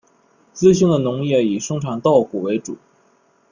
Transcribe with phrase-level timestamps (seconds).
[0.51, 2.75] 资兴的农业以生产稻谷为主。